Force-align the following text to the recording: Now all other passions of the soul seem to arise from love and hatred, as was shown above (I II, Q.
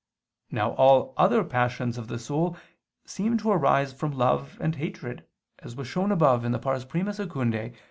Now 0.49 0.71
all 0.77 1.13
other 1.15 1.43
passions 1.43 1.95
of 1.95 2.07
the 2.07 2.17
soul 2.17 2.57
seem 3.05 3.37
to 3.37 3.51
arise 3.51 3.93
from 3.93 4.13
love 4.17 4.57
and 4.59 4.73
hatred, 4.77 5.27
as 5.59 5.75
was 5.75 5.85
shown 5.87 6.11
above 6.11 6.43
(I 6.43 6.47
II, 6.47 7.21
Q. 7.29 7.73